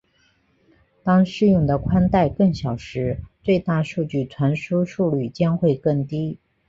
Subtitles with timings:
[1.03, 1.77] 当适用的
[2.11, 6.39] 带宽更小时最大数据传输速率将会更低。